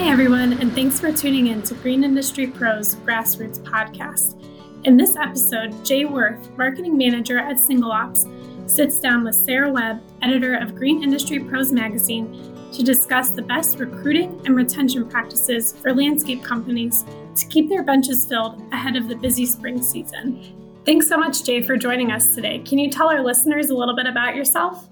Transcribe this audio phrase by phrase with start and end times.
[0.00, 4.42] Hey everyone, and thanks for tuning in to Green Industry Pros Grassroots Podcast.
[4.86, 8.24] In this episode, Jay Worth, marketing manager at Single Ops,
[8.64, 12.32] sits down with Sarah Webb, editor of Green Industry Pros magazine,
[12.72, 17.04] to discuss the best recruiting and retention practices for landscape companies
[17.36, 20.80] to keep their benches filled ahead of the busy spring season.
[20.86, 22.60] Thanks so much, Jay, for joining us today.
[22.60, 24.88] Can you tell our listeners a little bit about yourself?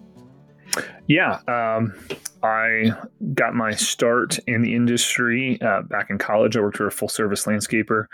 [1.07, 1.95] Yeah, um,
[2.43, 2.93] I
[3.35, 6.57] got my start in the industry uh, back in college.
[6.57, 8.07] I worked for a full service landscaper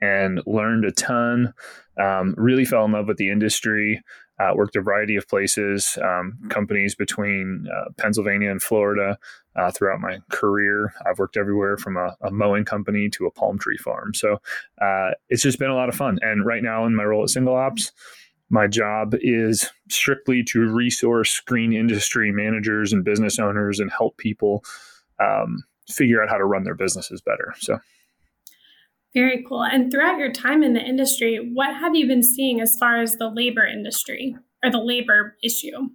[0.00, 1.52] and learned a ton.
[2.00, 4.02] Um, really fell in love with the industry.
[4.38, 9.18] Uh, worked a variety of places, um, companies between uh, Pennsylvania and Florida
[9.56, 10.92] uh, throughout my career.
[11.06, 14.14] I've worked everywhere from a, a mowing company to a palm tree farm.
[14.14, 14.38] So
[14.80, 16.18] uh, it's just been a lot of fun.
[16.22, 17.92] And right now, in my role at Single Ops,
[18.52, 24.62] my job is strictly to resource green industry managers and business owners and help people
[25.18, 27.54] um, figure out how to run their businesses better.
[27.58, 27.78] So,
[29.14, 29.64] very cool.
[29.64, 33.16] And throughout your time in the industry, what have you been seeing as far as
[33.16, 35.88] the labor industry or the labor issue?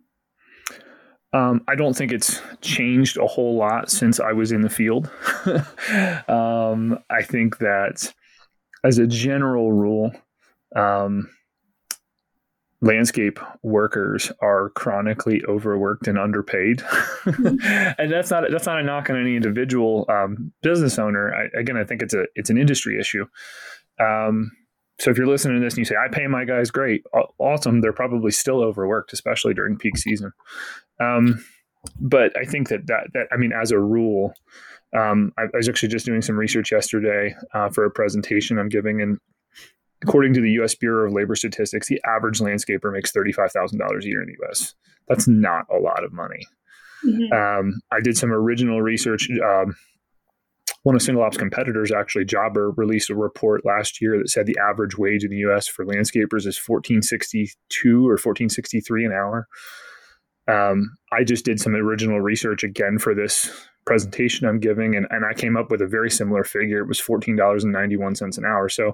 [1.33, 5.11] Um, I don't think it's changed a whole lot since I was in the field.
[6.27, 8.11] um, I think that
[8.83, 10.11] as a general rule,
[10.75, 11.29] um,
[12.81, 16.83] landscape workers are chronically overworked and underpaid.
[17.99, 21.33] And that's not that's not a knock on any individual um, business owner.
[21.33, 23.25] I, again i think it's a it's an industry issue.
[23.99, 24.51] Um,
[24.99, 27.03] so if you're listening to this and you say i pay my guys great
[27.39, 30.31] awesome they're probably still overworked especially during peak season.
[30.99, 31.43] Um,
[31.99, 34.33] but i think that that that i mean as a rule
[34.95, 38.69] um, I, I, was actually just doing some research yesterday uh, for a presentation I'm
[38.69, 39.19] giving, and
[40.03, 40.75] according to the U.S.
[40.75, 44.37] Bureau of Labor Statistics, the average landscaper makes thirty-five thousand dollars a year in the
[44.43, 44.73] U.S.
[45.07, 46.45] That's not a lot of money.
[47.05, 47.33] Mm-hmm.
[47.33, 49.29] Um, I did some original research.
[49.43, 49.75] Um,
[50.83, 54.57] one of Single Ops competitors, actually, Jobber, released a report last year that said the
[54.57, 55.67] average wage in the U.S.
[55.67, 59.47] for landscapers is fourteen sixty-two or fourteen sixty-three an hour.
[60.49, 63.51] Um, I just did some original research again for this
[63.85, 66.79] presentation I'm giving, and, and I came up with a very similar figure.
[66.79, 68.69] It was fourteen dollars and ninety-one cents an hour.
[68.69, 68.93] So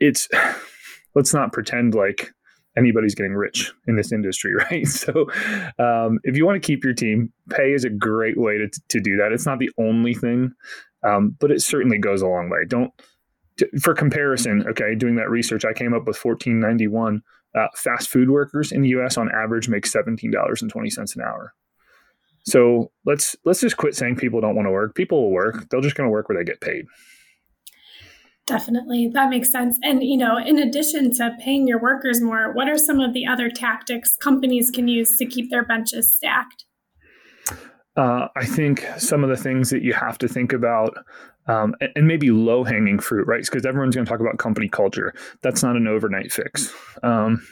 [0.00, 0.28] it's
[1.14, 2.30] let's not pretend like
[2.76, 4.86] anybody's getting rich in this industry, right?
[4.86, 5.30] So,
[5.78, 9.00] um, if you want to keep your team, pay is a great way to, to
[9.00, 9.32] do that.
[9.32, 10.52] It's not the only thing,
[11.02, 12.64] um, but it certainly goes a long way.
[12.66, 12.92] Don't,
[13.58, 17.22] to, for comparison, okay, doing that research, I came up with 1491.
[17.54, 19.16] Uh, fast food workers in the U.S.
[19.16, 21.54] on average make seventeen dollars and twenty cents an hour.
[22.44, 24.94] So let's let's just quit saying people don't want to work.
[24.94, 25.66] People will work.
[25.70, 26.84] They're just going to work where they get paid.
[28.46, 29.08] Definitely.
[29.12, 29.76] That makes sense.
[29.82, 33.26] And, you know, in addition to paying your workers more, what are some of the
[33.26, 36.64] other tactics companies can use to keep their benches stacked?
[37.96, 40.96] Uh, I think some of the things that you have to think about,
[41.48, 43.42] um, and maybe low hanging fruit, right?
[43.42, 45.12] Because everyone's going to talk about company culture.
[45.42, 46.72] That's not an overnight fix.
[47.02, 47.44] Um,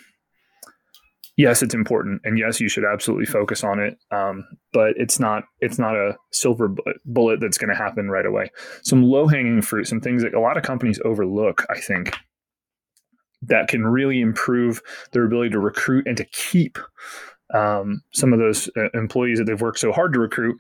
[1.37, 3.99] yes, it's important, and yes, you should absolutely focus on it.
[4.11, 6.75] Um, but it's not it's not a silver
[7.05, 8.51] bullet that's going to happen right away.
[8.83, 12.17] Some low hanging fruit, some things that a lot of companies overlook, I think,
[13.43, 16.79] that can really improve their ability to recruit and to keep
[17.53, 20.59] um, some of those uh, employees that they've worked so hard to recruit.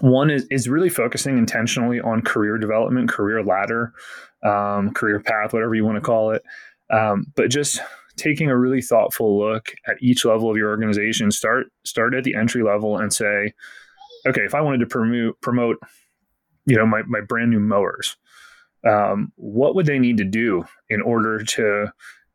[0.00, 3.92] One is, is really focusing intentionally on career development, career ladder,
[4.42, 6.42] um, career path, whatever you want to call it.
[6.90, 7.80] Um, but just
[8.20, 12.34] taking a really thoughtful look at each level of your organization start start at the
[12.34, 13.52] entry level and say
[14.26, 15.76] okay if i wanted to promote promote
[16.66, 18.16] you know my, my brand new mowers
[18.88, 21.92] um, what would they need to do in order to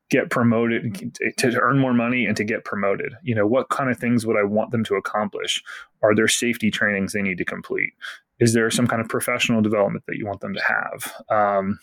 [0.09, 3.13] get promoted to earn more money and to get promoted?
[3.23, 5.63] You know what kind of things would i want them to accomplish?
[6.03, 7.93] Are there safety trainings they need to complete
[8.39, 11.13] is there some kind of professional development that you want them to have?
[11.29, 11.79] Um,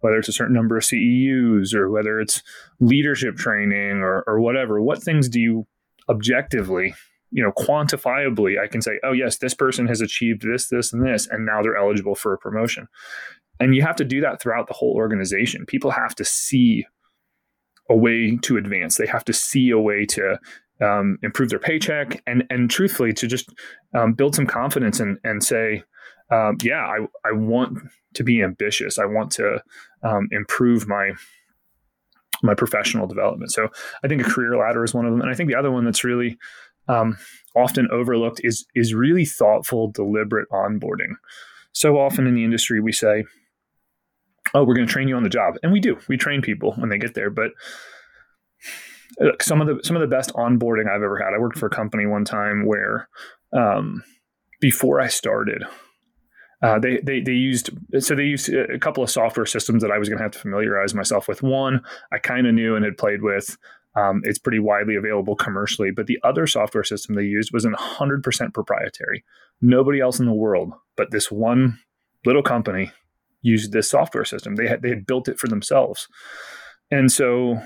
[0.00, 2.42] whether it's a certain number of ceus or whether it's
[2.80, 5.66] leadership training or, or whatever what things do you
[6.08, 6.94] objectively
[7.32, 11.04] you know quantifiably i can say oh yes this person has achieved this this and
[11.04, 12.86] this and now they're eligible for a promotion.
[13.58, 15.64] And you have to do that throughout the whole organization.
[15.64, 16.84] People have to see
[17.88, 18.96] a way to advance.
[18.96, 20.38] They have to see a way to
[20.80, 23.48] um, improve their paycheck, and and truthfully to just
[23.94, 25.82] um, build some confidence and and say,
[26.30, 27.78] um, yeah, I I want
[28.14, 28.98] to be ambitious.
[28.98, 29.62] I want to
[30.02, 31.12] um, improve my
[32.42, 33.52] my professional development.
[33.52, 33.68] So
[34.04, 35.84] I think a career ladder is one of them, and I think the other one
[35.84, 36.38] that's really
[36.88, 37.16] um,
[37.54, 41.14] often overlooked is is really thoughtful, deliberate onboarding.
[41.72, 43.24] So often in the industry, we say,
[44.54, 45.98] "Oh, we're going to train you on the job," and we do.
[46.08, 47.52] We train people when they get there, but
[49.40, 51.34] some of the some of the best onboarding I've ever had.
[51.34, 53.08] I worked for a company one time where
[53.52, 54.02] um,
[54.60, 55.64] before I started,
[56.62, 57.70] uh, they, they they used
[58.00, 60.38] so they used a couple of software systems that I was going to have to
[60.38, 61.42] familiarize myself with.
[61.42, 61.82] One
[62.12, 63.56] I kind of knew and had played with.
[63.94, 68.52] Um, it's pretty widely available commercially, but the other software system they used was 100%
[68.52, 69.24] proprietary.
[69.62, 71.78] Nobody else in the world, but this one
[72.26, 72.92] little company,
[73.46, 74.56] used this software system.
[74.56, 76.08] They had they had built it for themselves,
[76.90, 77.62] and so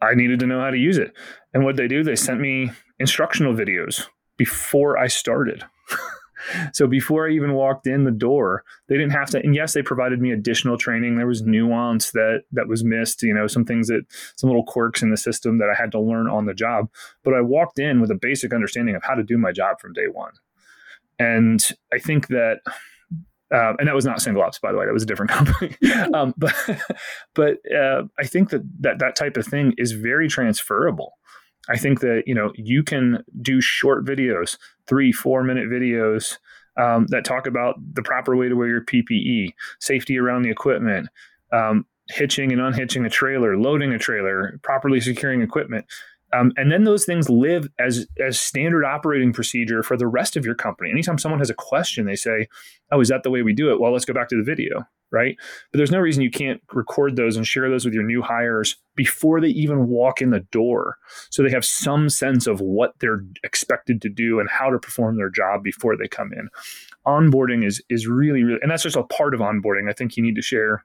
[0.00, 1.12] I needed to know how to use it.
[1.52, 4.06] And what they do, they sent me instructional videos
[4.36, 5.64] before I started.
[6.72, 9.38] so before I even walked in the door, they didn't have to.
[9.38, 11.16] And yes, they provided me additional training.
[11.16, 13.22] There was nuance that that was missed.
[13.22, 14.04] You know, some things that
[14.36, 16.88] some little quirks in the system that I had to learn on the job.
[17.24, 19.92] But I walked in with a basic understanding of how to do my job from
[19.92, 20.32] day one.
[21.18, 21.60] And
[21.92, 22.60] I think that
[23.50, 24.86] um, and that was not single ops, by the way.
[24.86, 25.76] That was a different company.
[26.14, 26.54] um, but
[27.34, 31.18] but uh, I think that, that that type of thing is very transferable.
[31.68, 34.56] I think that you know you can do short videos,
[34.86, 36.38] three, four minute videos
[36.76, 41.08] um, that talk about the proper way to wear your PPE, safety around the equipment,
[41.52, 45.86] um, hitching and unhitching a trailer, loading a trailer, properly securing equipment.
[46.32, 50.44] Um, and then those things live as as standard operating procedure for the rest of
[50.44, 50.90] your company.
[50.90, 52.48] Anytime someone has a question, they say,
[52.92, 54.86] "Oh, is that the way we do it?" Well, let's go back to the video,
[55.10, 55.36] right?
[55.72, 58.76] But there's no reason you can't record those and share those with your new hires
[58.94, 60.98] before they even walk in the door,
[61.30, 65.16] so they have some sense of what they're expected to do and how to perform
[65.16, 66.48] their job before they come in.
[67.06, 69.88] Onboarding is is really really, and that's just a part of onboarding.
[69.88, 70.84] I think you need to share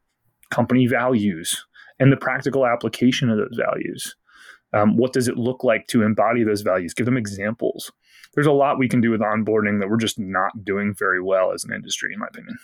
[0.51, 1.65] company values
[1.99, 4.15] and the practical application of those values
[4.73, 6.93] um, what does it look like to embody those values?
[6.93, 7.91] Give them examples.
[8.33, 11.51] There's a lot we can do with onboarding that we're just not doing very well
[11.53, 12.57] as an industry, in my opinion.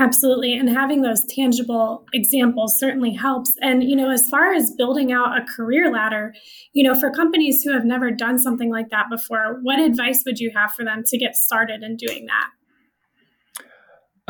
[0.00, 0.56] Absolutely.
[0.56, 3.52] And having those tangible examples certainly helps.
[3.60, 6.34] And, you know, as far as building out a career ladder,
[6.72, 10.38] you know, for companies who have never done something like that before, what advice would
[10.38, 12.48] you have for them to get started in doing that?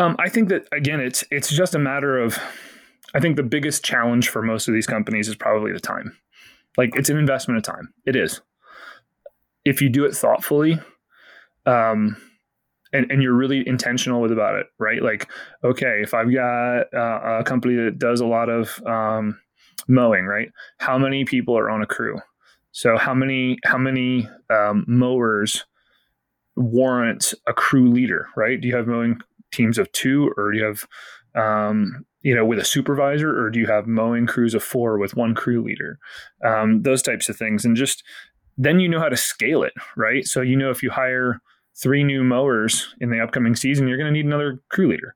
[0.03, 2.39] Um, I think that again, it's it's just a matter of.
[3.15, 6.17] I think the biggest challenge for most of these companies is probably the time.
[6.79, 7.93] Like it's an investment of time.
[8.07, 8.41] It is.
[9.65, 10.79] If you do it thoughtfully,
[11.67, 12.17] um,
[12.93, 15.03] and, and you're really intentional with about it, right?
[15.03, 15.29] Like,
[15.63, 19.39] okay, if I've got uh, a company that does a lot of um,
[19.89, 20.51] mowing, right?
[20.79, 22.19] How many people are on a crew?
[22.71, 25.67] So how many how many um, mowers
[26.57, 28.61] warrant a crew leader, right?
[28.61, 29.21] Do you have mowing
[29.53, 30.87] teams of two, or do you have
[31.35, 35.17] um, you know, with a supervisor, or do you have mowing crews of four with
[35.17, 35.99] one crew leader?
[36.45, 38.03] Um, those types of things, and just
[38.57, 40.27] then you know how to scale it, right?
[40.27, 41.41] So you know if you hire
[41.81, 45.15] three new mowers in the upcoming season, you're going to need another crew leader,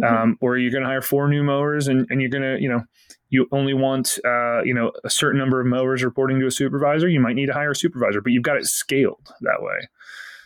[0.00, 0.14] mm-hmm.
[0.14, 2.68] um, or you're going to hire four new mowers, and, and you're going to, you
[2.68, 2.82] know,
[3.28, 7.08] you only want, uh, you know, a certain number of mowers reporting to a supervisor.
[7.08, 9.88] You might need to hire a supervisor, but you've got it scaled that way.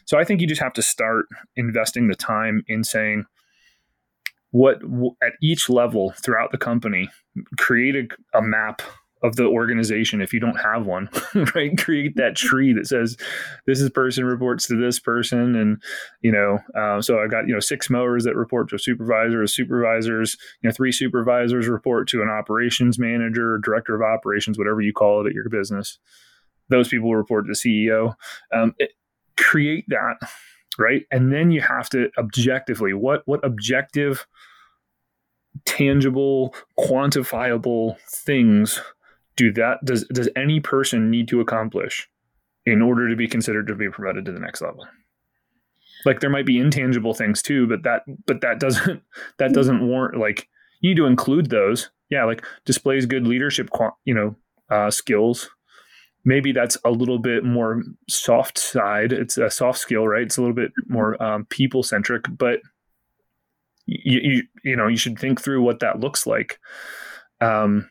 [0.06, 1.26] So I think you just have to start
[1.56, 3.26] investing the time in saying,
[4.52, 4.78] what
[5.22, 7.08] at each level throughout the company
[7.56, 8.82] create a, a map
[9.22, 11.08] of the organization if you don't have one
[11.54, 11.76] right?
[11.76, 13.16] Create that tree that says
[13.66, 15.82] this is person reports to this person and
[16.22, 19.46] you know uh, so i got you know six mowers that report to a supervisor
[19.46, 24.92] supervisors you know three supervisors report to an operations manager director of operations whatever you
[24.92, 25.98] call it at your business.
[26.68, 28.14] Those people report to the ceo
[28.54, 28.92] um, it,
[29.36, 30.16] create that
[30.80, 34.26] right and then you have to objectively what what objective
[35.64, 38.80] tangible, quantifiable things
[39.36, 42.08] do that does does any person need to accomplish
[42.66, 44.86] in order to be considered to be promoted to the next level?
[46.04, 49.02] Like there might be intangible things too, but that but that doesn't
[49.38, 50.48] that doesn't warrant like
[50.80, 51.90] you need to include those.
[52.10, 53.70] Yeah, like displays good leadership,
[54.04, 54.36] you know,
[54.68, 55.48] uh, skills.
[56.24, 59.12] Maybe that's a little bit more soft side.
[59.12, 60.22] It's a soft skill, right?
[60.22, 62.60] It's a little bit more um, people centric, but
[63.90, 66.58] you, you, you know you should think through what that looks like
[67.40, 67.90] um,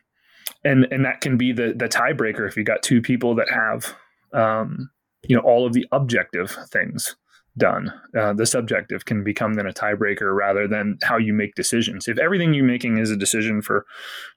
[0.64, 3.94] and and that can be the the tiebreaker if you got two people that have
[4.32, 4.90] um,
[5.22, 7.16] you know all of the objective things
[7.58, 12.06] done uh, the subjective can become then a tiebreaker rather than how you make decisions
[12.08, 13.84] if everything you're making is a decision for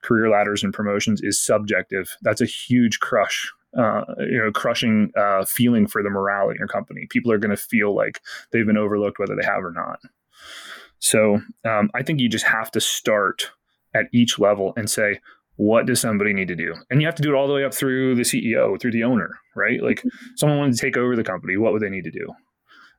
[0.01, 5.45] career ladders and promotions is subjective that's a huge crush uh, you know, crushing uh,
[5.45, 7.07] feeling for the morale in your company.
[7.09, 9.99] People are going to feel like they've been overlooked, whether they have or not.
[10.99, 13.51] So um, I think you just have to start
[13.93, 15.19] at each level and say,
[15.55, 16.73] what does somebody need to do?
[16.89, 19.03] And you have to do it all the way up through the CEO, through the
[19.03, 19.81] owner, right?
[19.83, 20.27] Like mm-hmm.
[20.35, 22.33] someone wanted to take over the company, what would they need to do?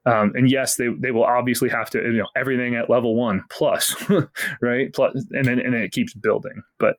[0.07, 3.43] Um, and yes, they, they will obviously have to, you know, everything at level one
[3.51, 3.97] plus,
[4.61, 4.93] right?
[4.93, 6.97] Plus, and then, and then it keeps building, but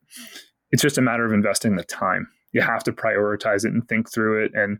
[0.71, 2.27] it's just a matter of investing the time.
[2.55, 4.51] You have to prioritize it and think through it.
[4.55, 4.79] And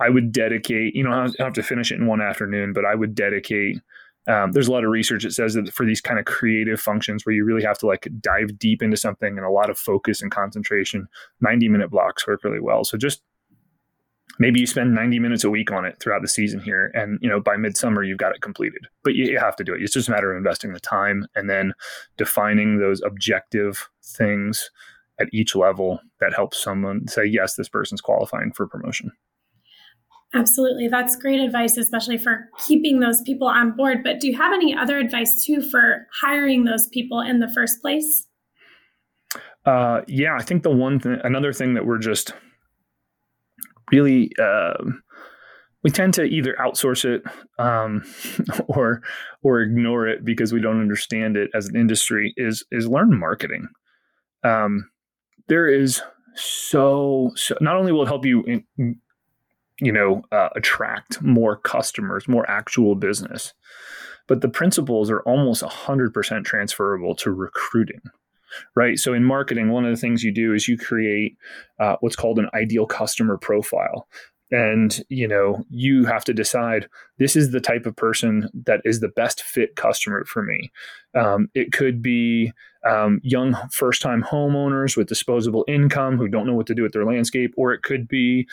[0.00, 2.94] I would dedicate, you know, I have to finish it in one afternoon, but I
[2.94, 3.78] would dedicate
[4.26, 7.26] um, there's a lot of research that says that for these kind of creative functions
[7.26, 10.22] where you really have to like dive deep into something and a lot of focus
[10.22, 11.06] and concentration,
[11.42, 12.84] 90 minute blocks work really well.
[12.84, 13.22] So just
[14.38, 17.28] maybe you spend 90 minutes a week on it throughout the season here and you
[17.28, 19.92] know by midsummer you've got it completed but you, you, have to do it it's
[19.92, 21.72] just a matter of investing the time and then
[22.16, 24.70] defining those objective things
[25.20, 29.10] at each level that helps someone say yes this person's qualifying for promotion
[30.34, 30.88] Absolutely.
[30.88, 33.98] That's great advice, especially for keeping those people on board.
[34.02, 37.80] But do you have any other advice too for hiring those people in the first
[37.80, 38.26] place?
[39.64, 42.32] Uh, yeah, I think the one thing, another thing that we're just
[43.92, 44.74] really, uh,
[45.84, 47.22] we tend to either outsource it
[47.58, 48.02] um,
[48.66, 49.02] or
[49.42, 52.34] or ignore it because we don't understand it as an industry.
[52.36, 53.68] Is is learn marketing.
[54.42, 54.90] Um,
[55.48, 56.02] there is
[56.34, 59.00] so, so not only will it help you in,
[59.80, 63.54] you know uh, attract more customers more actual business
[64.26, 68.00] but the principles are almost 100% transferable to recruiting
[68.74, 68.98] right?
[68.98, 71.36] So in marketing one of the things you do is you create
[71.78, 74.06] uh, what's called an ideal customer profile
[74.50, 79.00] and you know you have to decide this is the type of person that is
[79.00, 80.70] the best fit customer for me.
[81.14, 82.52] Um, it could be
[82.88, 86.92] um, young first time homeowners with disposable income who don't know what to do with
[86.92, 88.46] their landscape or it could be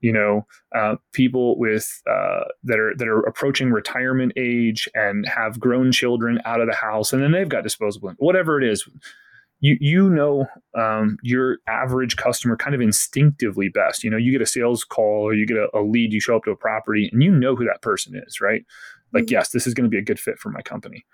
[0.00, 5.58] you know uh, people with uh, that are that are approaching retirement age and have
[5.58, 8.86] grown children out of the house and then they've got disposable whatever it is
[9.60, 10.46] you you know
[10.76, 14.04] um, your average customer kind of instinctively best.
[14.04, 16.36] You know, you get a sales call or you get a, a lead, you show
[16.36, 18.62] up to a property, and you know who that person is, right?
[19.12, 19.32] Like, mm-hmm.
[19.32, 21.04] yes, this is going to be a good fit for my company.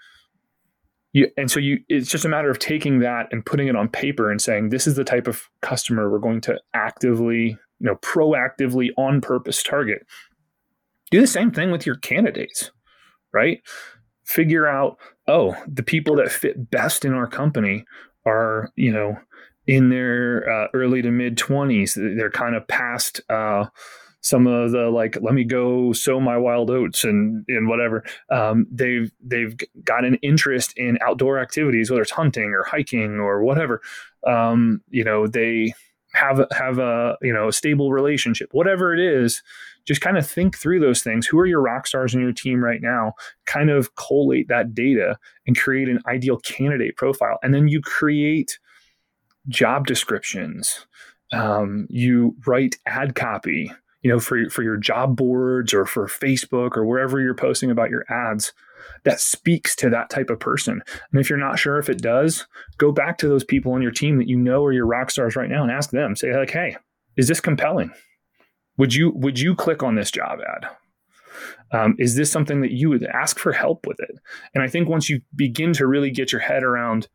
[1.12, 3.88] You, and so you, it's just a matter of taking that and putting it on
[3.88, 7.94] paper and saying, this is the type of customer we're going to actively, you know,
[7.96, 10.04] proactively on purpose target.
[11.12, 12.72] Do the same thing with your candidates,
[13.32, 13.60] right?
[14.24, 14.98] Figure out,
[15.28, 17.84] oh, the people that fit best in our company
[18.26, 19.16] are you know
[19.66, 23.64] in their uh, early to mid 20s they're kind of past uh,
[24.24, 28.02] some of the like let me go sow my wild oats and and whatever.
[28.30, 29.54] Um, they've they've
[29.84, 33.82] got an interest in outdoor activities whether it's hunting or hiking or whatever.
[34.26, 35.74] Um, you know they
[36.14, 39.42] have have a you know stable relationship whatever it is
[39.86, 41.26] just kind of think through those things.
[41.26, 43.12] Who are your rock stars in your team right now?
[43.44, 47.38] Kind of collate that data and create an ideal candidate profile.
[47.42, 48.58] And then you create
[49.48, 50.86] job descriptions.
[51.32, 56.76] Um, you write ad copy you know for, for your job boards or for facebook
[56.76, 58.52] or wherever you're posting about your ads
[59.04, 60.82] that speaks to that type of person.
[61.12, 62.46] And if you're not sure if it does,
[62.78, 65.36] go back to those people on your team that you know are your rock stars
[65.36, 66.16] right now and ask them.
[66.16, 66.76] Say like, "Hey,
[67.16, 67.90] is this compelling?
[68.78, 70.68] Would you would you click on this job ad?
[71.72, 74.16] Um, is this something that you would ask for help with it?"
[74.54, 77.08] And I think once you begin to really get your head around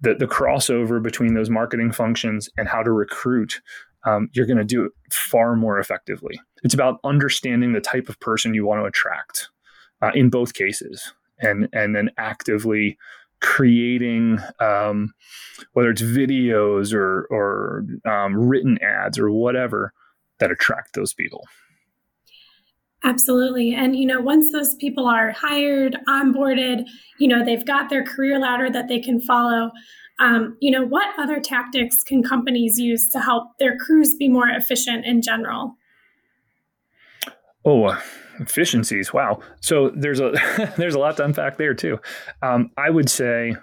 [0.00, 3.60] the, the crossover between those marketing functions and how to recruit,
[4.04, 6.40] um, you're going to do it far more effectively.
[6.64, 9.48] It's about understanding the type of person you want to attract
[10.02, 12.98] uh, in both cases, and and then actively
[13.40, 15.12] creating um,
[15.72, 19.92] whether it's videos or or um, written ads or whatever
[20.38, 21.44] that attract those people.
[23.04, 23.74] Absolutely.
[23.74, 26.86] And, you know, once those people are hired, onboarded,
[27.18, 29.72] you know, they've got their career ladder that they can follow.
[30.20, 34.48] Um, you know, what other tactics can companies use to help their crews be more
[34.48, 35.74] efficient in general?
[37.64, 38.00] Oh,
[38.40, 39.12] efficiencies.
[39.12, 39.40] Wow.
[39.60, 40.32] So there's a
[40.76, 41.98] there's a lot to unpack there too.
[42.42, 43.56] Um, I would say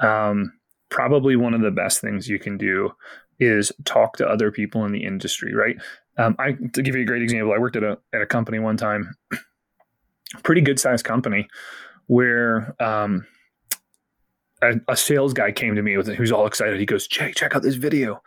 [0.00, 0.52] um,
[0.90, 2.90] probably one of the best things you can do
[3.38, 5.54] is talk to other people in the industry.
[5.54, 5.76] Right.
[6.18, 8.58] Um, I to give you a great example, I worked at a at a company
[8.58, 9.14] one time,
[10.42, 11.48] pretty good sized company,
[12.06, 13.26] where um,
[14.70, 16.78] a, a, sales guy came to me with who's all excited.
[16.78, 18.22] He goes, "Jay, check out this video,"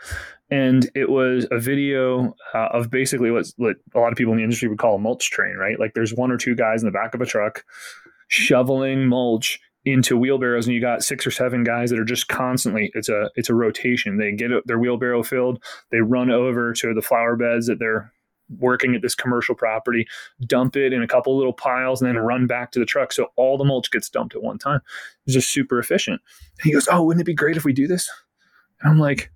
[0.50, 4.38] and it was a video uh, of basically what, what a lot of people in
[4.38, 5.80] the industry would call a mulch train, right?
[5.80, 7.64] Like there's one or two guys in the back of a truck
[8.28, 12.92] shoveling mulch into wheelbarrows, and you got six or seven guys that are just constantly.
[12.94, 14.18] It's a it's a rotation.
[14.18, 18.12] They get their wheelbarrow filled, they run over to the flower beds that they're
[18.58, 20.08] working at this commercial property,
[20.46, 23.12] dump it in a couple little piles, and then run back to the truck.
[23.12, 24.82] So all the mulch gets dumped at one time.
[25.26, 26.22] It's just super efficient.
[26.60, 28.10] And he goes, "Oh, wouldn't it be great if we do this?"
[28.82, 29.32] And I'm like,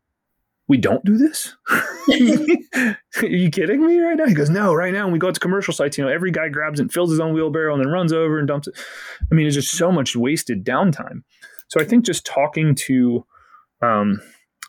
[0.68, 1.56] we don't do this?
[1.70, 1.86] Are
[3.26, 4.26] you kidding me right now?
[4.26, 6.50] He goes, no, right now when we go to commercial sites, you know, every guy
[6.50, 8.76] grabs and fills his own wheelbarrow and then runs over and dumps it.
[9.32, 11.24] I mean, it's just so much wasted downtime.
[11.68, 13.26] So I think just talking to
[13.82, 14.22] um,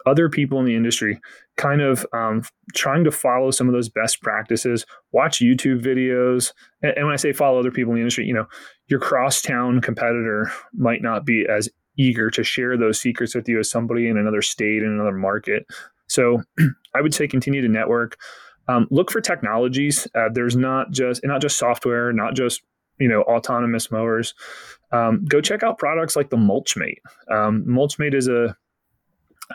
[0.07, 1.21] other people in the industry
[1.57, 2.43] kind of um,
[2.75, 7.17] trying to follow some of those best practices watch youtube videos and, and, when i
[7.17, 8.47] say follow other people in the industry you know
[8.89, 13.71] your crosstown competitor might not be as eager to share those secrets with you as
[13.71, 15.67] somebody in another state in another market.
[16.09, 16.43] So
[16.95, 18.17] i would say continue to network.
[18.67, 22.63] Um, look for technologies uh, there's not just not just software not just
[22.99, 24.35] you know autonomous mowers.
[24.93, 26.99] Um, go check out products like the mulchmate.
[27.31, 28.57] Um, mulchmate is a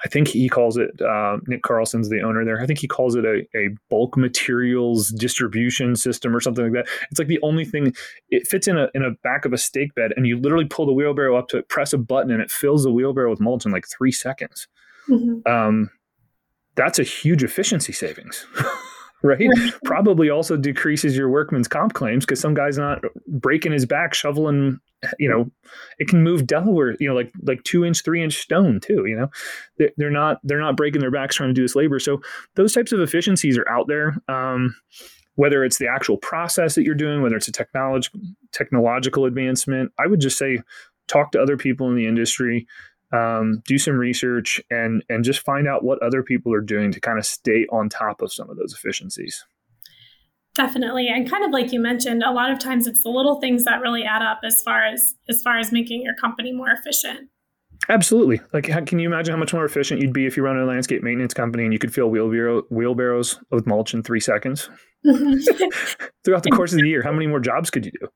[0.03, 2.61] I think he calls it uh, Nick Carlson's the owner there.
[2.61, 6.91] I think he calls it a, a bulk materials distribution system or something like that.
[7.09, 7.95] It's like the only thing
[8.29, 10.85] it fits in a in a back of a stake bed, and you literally pull
[10.85, 13.65] the wheelbarrow up to it, press a button, and it fills the wheelbarrow with mulch
[13.65, 14.67] in like three seconds.
[15.09, 15.51] Mm-hmm.
[15.51, 15.89] Um,
[16.75, 18.45] that's a huge efficiency savings.
[19.23, 19.49] right?
[19.83, 24.79] Probably also decreases your workman's comp claims because some guy's not breaking his back shoveling.
[25.17, 25.51] You know,
[25.97, 26.95] it can move Delaware.
[26.99, 29.05] You know, like like two inch, three inch stone too.
[29.05, 29.31] You know,
[29.77, 31.99] they're, they're not they're not breaking their backs trying to do this labor.
[31.99, 32.21] So
[32.55, 34.17] those types of efficiencies are out there.
[34.27, 34.75] Um,
[35.35, 38.09] whether it's the actual process that you're doing, whether it's a technology
[38.51, 40.59] technological advancement, I would just say
[41.07, 42.67] talk to other people in the industry
[43.11, 46.99] um, do some research and and just find out what other people are doing to
[46.99, 49.43] kind of stay on top of some of those efficiencies.
[50.55, 53.63] Definitely and kind of like you mentioned a lot of times it's the little things
[53.65, 57.29] that really add up as far as as far as making your company more efficient.
[57.87, 58.41] Absolutely.
[58.53, 60.65] Like how, can you imagine how much more efficient you'd be if you run a
[60.65, 64.69] landscape maintenance company and you could fill wheelbarrow, wheelbarrows with mulch in three seconds?
[66.25, 68.07] Throughout the course of the year how many more jobs could you do?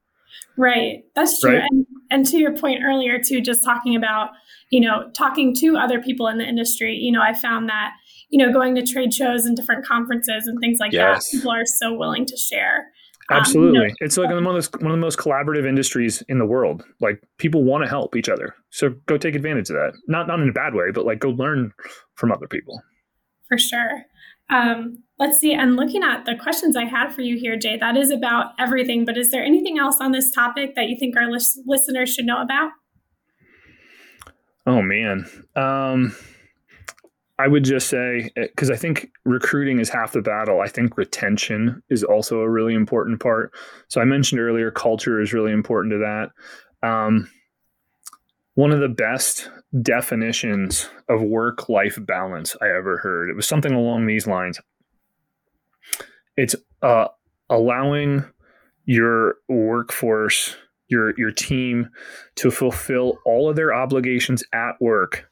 [0.58, 1.64] Right that's true right?
[1.72, 4.30] And, and to your point earlier too just talking about
[4.74, 7.92] you know, talking to other people in the industry, you know, I found that,
[8.30, 11.30] you know, going to trade shows and different conferences and things like yes.
[11.30, 12.88] that, people are so willing to share.
[13.30, 13.78] Absolutely.
[13.78, 16.40] Um, you know, it's like one of, those, one of the most collaborative industries in
[16.40, 16.84] the world.
[17.00, 18.56] Like people want to help each other.
[18.72, 19.94] So go take advantage of that.
[20.08, 21.72] Not not in a bad way, but like go learn
[22.16, 22.82] from other people.
[23.48, 24.06] For sure.
[24.50, 25.54] Um, let's see.
[25.54, 29.06] And looking at the questions I had for you here, Jay, that is about everything.
[29.06, 32.26] But is there anything else on this topic that you think our lis- listeners should
[32.26, 32.72] know about?
[34.66, 35.26] Oh man.
[35.56, 36.16] Um,
[37.40, 40.62] I would just say because I think recruiting is half the battle.
[40.62, 43.52] I think retention is also a really important part.
[43.90, 46.88] So I mentioned earlier, culture is really important to that.
[46.88, 47.28] Um,
[48.56, 49.50] one of the best
[49.82, 53.30] definitions of work life balance I ever heard.
[53.30, 54.60] It was something along these lines.
[56.38, 57.08] It's uh,
[57.50, 58.26] allowing
[58.86, 60.56] your workforce
[60.90, 61.90] your your team
[62.36, 65.30] to fulfill all of their obligations at work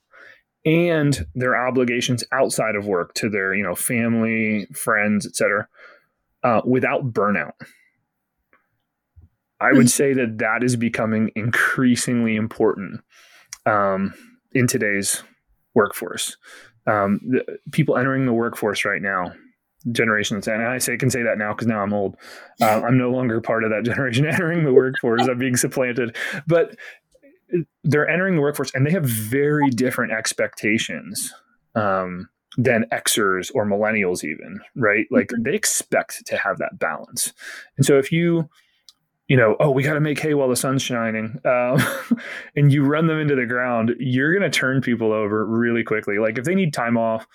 [0.66, 5.68] and their obligations outside of work to their you know family friends etc
[6.44, 7.54] uh, without burnout.
[9.60, 13.02] I would say that that is becoming increasingly important
[13.68, 14.12] um,
[14.54, 15.22] in today's
[15.76, 16.36] workforce.
[16.88, 19.34] Um, the, people entering the workforce right now
[19.92, 22.16] generation that's and I say can say that now because now I'm old.
[22.62, 25.28] Uh, I'm no longer part of that generation entering the workforce.
[25.28, 26.16] I'm being supplanted,
[26.48, 26.76] but
[27.84, 31.34] they're entering the workforce and they have very different expectations
[31.76, 35.06] um, than Xers or millennials, even right.
[35.10, 35.44] Like mm-hmm.
[35.44, 37.34] they expect to have that balance,
[37.78, 38.50] and so if you
[39.28, 41.78] you know, oh, we got to make hay while the sun's shining, um,
[42.58, 46.18] and you run them into the ground, you're going to turn people over really quickly.
[46.20, 47.26] Like if they need time off,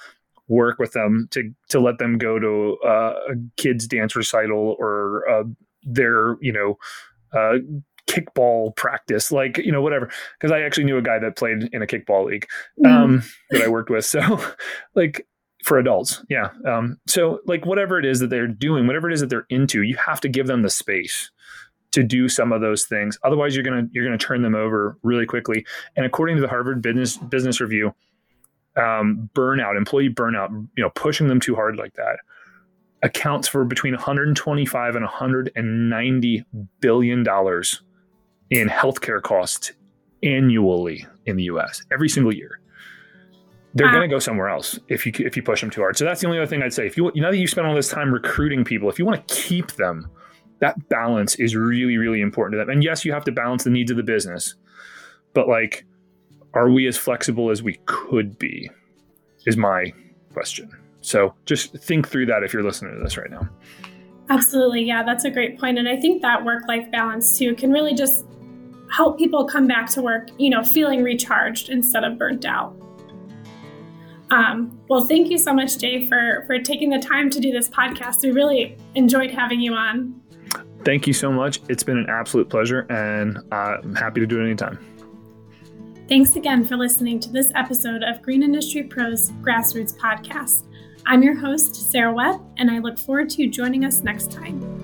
[0.48, 5.28] work with them to to let them go to uh, a kids dance recital or
[5.28, 5.44] uh,
[5.82, 6.78] their you know
[7.38, 7.58] uh,
[8.06, 11.82] kickball practice like you know whatever because i actually knew a guy that played in
[11.82, 12.46] a kickball league
[12.78, 12.86] mm-hmm.
[12.86, 13.32] um, mm.
[13.50, 14.20] that i worked with so
[14.94, 15.26] like
[15.64, 19.20] for adults yeah um, so like whatever it is that they're doing whatever it is
[19.20, 21.30] that they're into you have to give them the space
[21.90, 24.54] to do some of those things otherwise you're going to you're going to turn them
[24.54, 27.92] over really quickly and according to the harvard business business review
[28.76, 32.18] um, burnout, employee burnout, you know, pushing them too hard like that
[33.02, 36.44] accounts for between 125 and 190
[36.80, 37.82] billion dollars
[38.50, 39.72] in healthcare costs
[40.22, 41.82] annually in the U.S.
[41.92, 42.60] every single year.
[43.74, 45.98] They're going to go somewhere else if you if you push them too hard.
[45.98, 46.86] So that's the only other thing I'd say.
[46.86, 49.28] If you you know that you spend all this time recruiting people, if you want
[49.28, 50.10] to keep them,
[50.60, 52.70] that balance is really really important to them.
[52.70, 54.54] And yes, you have to balance the needs of the business,
[55.34, 55.84] but like
[56.56, 58.70] are we as flexible as we could be?
[59.44, 59.92] Is my
[60.32, 60.70] question.
[61.02, 63.48] So just think through that if you're listening to this right now.
[64.28, 64.82] Absolutely.
[64.82, 65.78] Yeah, that's a great point.
[65.78, 68.24] And I think that work life balance too can really just
[68.90, 72.74] help people come back to work, you know, feeling recharged instead of burnt out.
[74.30, 77.68] Um, well, thank you so much, Jay, for, for taking the time to do this
[77.68, 78.22] podcast.
[78.22, 80.20] We really enjoyed having you on.
[80.84, 81.60] Thank you so much.
[81.68, 84.78] It's been an absolute pleasure, and uh, I'm happy to do it anytime.
[86.08, 90.62] Thanks again for listening to this episode of Green Industry Pros Grassroots Podcast.
[91.04, 94.75] I'm your host, Sarah Webb, and I look forward to you joining us next time.